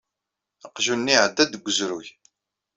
[0.65, 2.07] Aqjun-nni iɛedda-d deg uzrug.